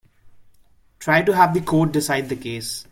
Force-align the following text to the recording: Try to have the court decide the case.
Try 0.97 1.21
to 1.21 1.35
have 1.35 1.53
the 1.53 1.61
court 1.61 1.91
decide 1.91 2.27
the 2.29 2.35
case. 2.35 2.87